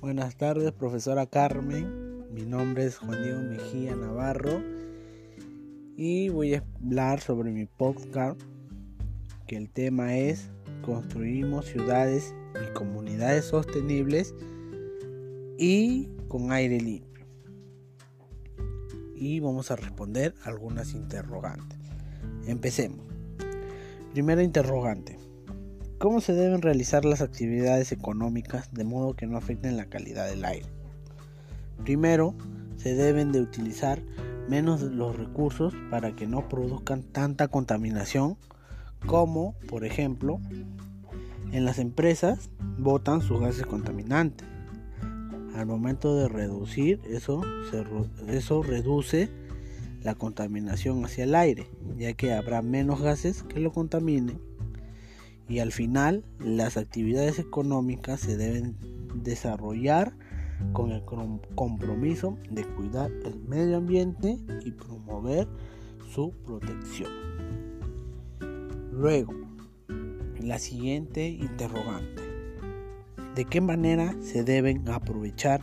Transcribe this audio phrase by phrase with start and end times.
[0.00, 2.24] Buenas tardes, profesora Carmen.
[2.32, 4.62] Mi nombre es Juan Diego Mejía Navarro
[5.94, 8.40] y voy a hablar sobre mi podcast
[9.46, 10.48] que el tema es
[10.80, 12.34] Construimos ciudades
[12.66, 14.34] y comunidades sostenibles
[15.58, 17.26] y con aire limpio.
[19.14, 21.78] Y vamos a responder algunas interrogantes.
[22.46, 23.04] Empecemos.
[24.14, 25.18] Primera interrogante.
[26.00, 30.46] ¿Cómo se deben realizar las actividades económicas de modo que no afecten la calidad del
[30.46, 30.66] aire?
[31.84, 32.34] Primero,
[32.78, 34.00] se deben de utilizar
[34.48, 38.38] menos los recursos para que no produzcan tanta contaminación
[39.04, 40.40] como, por ejemplo,
[41.52, 44.48] en las empresas botan sus gases contaminantes.
[45.54, 47.42] Al momento de reducir eso,
[48.26, 49.28] eso reduce
[50.02, 51.66] la contaminación hacia el aire,
[51.98, 54.49] ya que habrá menos gases que lo contaminen
[55.50, 58.76] y al final las actividades económicas se deben
[59.16, 60.14] desarrollar
[60.72, 61.02] con el
[61.56, 65.48] compromiso de cuidar el medio ambiente y promover
[66.14, 67.10] su protección.
[68.92, 69.34] Luego,
[70.40, 72.22] la siguiente interrogante.
[73.34, 75.62] ¿De qué manera se deben aprovechar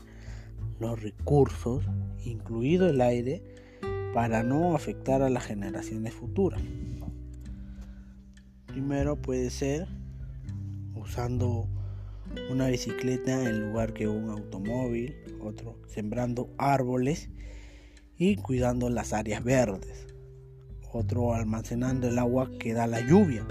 [0.79, 1.85] los recursos,
[2.25, 3.41] incluido el aire,
[4.13, 6.61] para no afectar a las generaciones futuras?
[8.77, 9.87] Primero puede ser
[10.93, 11.67] usando
[12.51, 17.31] una bicicleta en lugar que un automóvil, otro sembrando árboles
[18.19, 20.05] y cuidando las áreas verdes,
[20.93, 23.47] otro almacenando el agua que da la lluvia,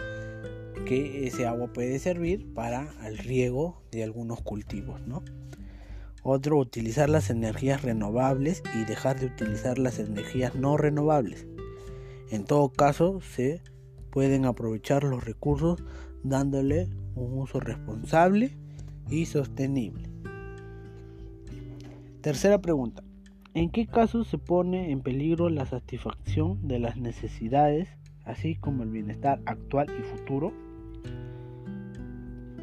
[0.87, 5.25] que ese agua puede servir para el riego de algunos cultivos, ¿no?
[6.23, 11.49] Otro, utilizar las energías renovables y dejar de utilizar las energías no renovables.
[12.31, 13.61] En todo caso, se
[14.17, 15.85] pueden aprovechar los recursos
[16.23, 18.57] dándole un uso responsable
[19.11, 20.09] y sostenible.
[22.23, 23.05] Tercera pregunta.
[23.53, 27.91] ¿En qué casos se pone en peligro la satisfacción de las necesidades,
[28.25, 30.51] así como el bienestar actual y futuro?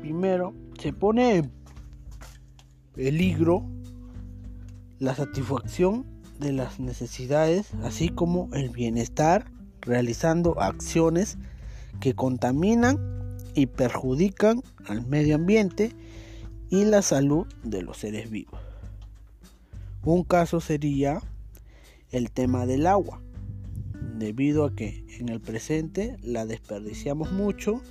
[0.02, 1.52] Primero, se pone en
[2.96, 3.64] peligro
[4.98, 6.04] la satisfacción
[6.40, 9.53] de las necesidades, así como el bienestar
[9.86, 11.38] realizando acciones
[12.00, 15.92] que contaminan y perjudican al medio ambiente
[16.70, 18.60] y la salud de los seres vivos.
[20.04, 21.22] Un caso sería
[22.12, 23.22] el tema del agua,
[24.18, 27.82] debido a que en el presente la desperdiciamos mucho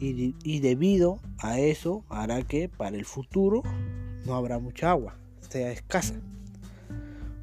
[0.00, 3.62] y, debido a eso hará que para el futuro
[4.26, 5.16] no habrá mucha agua,
[5.48, 6.14] sea escasa.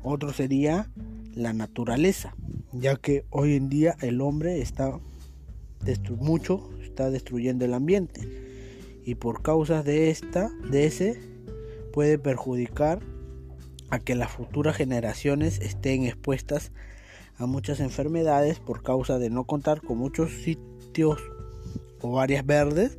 [0.03, 0.91] Otro sería
[1.33, 2.35] la naturaleza,
[2.71, 4.99] ya que hoy en día el hombre está
[6.19, 8.21] mucho está destruyendo el ambiente
[9.05, 11.19] y por causa de esta de ese
[11.93, 12.99] puede perjudicar
[13.89, 16.71] a que las futuras generaciones estén expuestas
[17.37, 21.19] a muchas enfermedades por causa de no contar con muchos sitios
[22.01, 22.97] o áreas verdes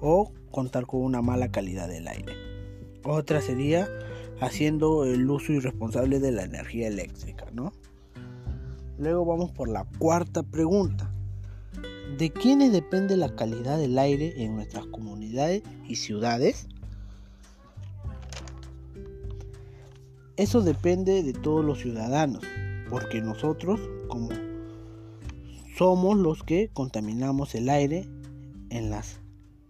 [0.00, 2.34] o contar con una mala calidad del aire.
[3.02, 3.88] Otra sería
[4.40, 7.72] haciendo el uso irresponsable de la energía eléctrica, ¿no?
[8.98, 11.10] Luego vamos por la cuarta pregunta.
[12.18, 16.68] ¿De quiénes depende la calidad del aire en nuestras comunidades y ciudades?
[20.36, 22.42] Eso depende de todos los ciudadanos,
[22.88, 24.28] porque nosotros como
[25.76, 28.08] somos los que contaminamos el aire
[28.70, 29.20] en las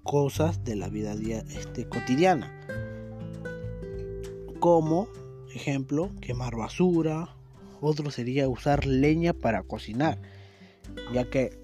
[0.03, 2.53] cosas de la vida este, cotidiana.
[4.61, 5.09] Como
[5.55, 7.35] ejemplo, quemar basura,
[7.85, 10.19] otro sería usar leña para cocinar,
[11.13, 11.59] ya que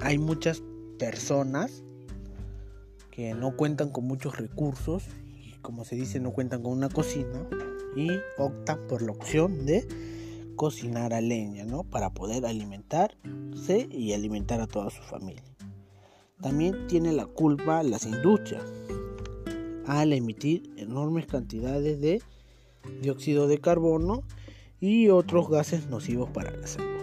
[0.00, 0.62] hay muchas
[0.98, 1.82] personas
[3.10, 5.04] que no cuentan con muchos recursos
[5.44, 7.46] y como se dice no cuentan con una cocina
[7.96, 9.86] y optan por la opción de
[10.56, 11.84] cocinar a leña, ¿no?
[11.84, 15.42] Para poder alimentarse y alimentar a toda su familia.
[16.40, 18.64] También tiene la culpa las industrias
[19.86, 22.22] al emitir enormes cantidades de
[23.00, 24.22] dióxido de carbono
[24.80, 27.00] y otros gases nocivos para la salud.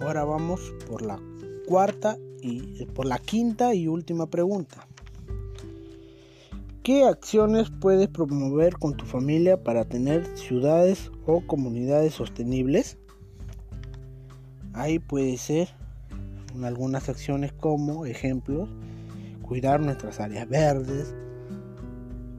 [0.00, 1.20] Ahora vamos por la
[1.66, 4.86] cuarta y por la quinta y última pregunta.
[6.82, 12.96] ¿Qué acciones puedes promover con tu familia para tener ciudades o comunidades sostenibles?
[14.72, 15.68] Ahí puede ser
[16.64, 18.68] algunas acciones como ejemplos,
[19.42, 21.14] cuidar nuestras áreas verdes,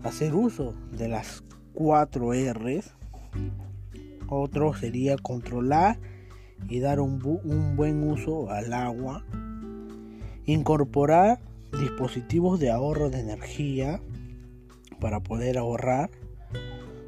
[0.04, 1.44] hacer uso de las
[1.74, 2.92] 4 R's.
[4.28, 5.98] Otro sería controlar
[6.70, 7.20] y dar un,
[7.76, 9.26] buen uso al agua,
[10.46, 11.40] incorporar
[11.80, 14.02] dispositivos de ahorro de energía,
[15.02, 16.10] para poder ahorrar.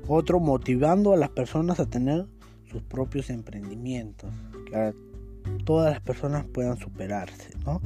[0.07, 2.25] Otro, motivando a las personas a tener
[2.69, 4.33] sus propios emprendimientos,
[4.65, 4.94] que
[5.63, 7.81] todas las personas puedan superarse, ¿no?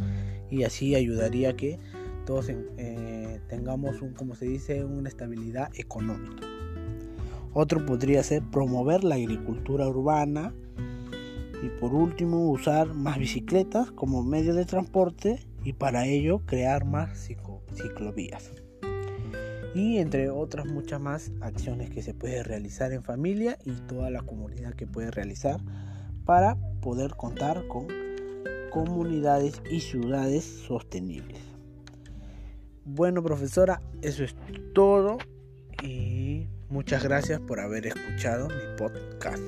[0.50, 1.78] Y así ayudaría a que
[2.26, 6.48] todos eh, tengamos un, como se dice, una estabilidad económica.
[7.60, 10.54] Otro podría ser promover la agricultura urbana
[11.64, 17.18] y por último usar más bicicletas como medio de transporte y para ello crear más
[17.74, 18.52] ciclovías.
[19.74, 24.22] Y entre otras muchas más acciones que se puede realizar en familia y toda la
[24.22, 25.60] comunidad que puede realizar
[26.26, 27.88] para poder contar con
[28.70, 31.40] comunidades y ciudades sostenibles.
[32.86, 34.36] Bueno, profesora, eso es
[34.76, 35.18] todo
[35.82, 36.17] y
[36.70, 39.44] muchas gracias por haber escuchado mi podcast.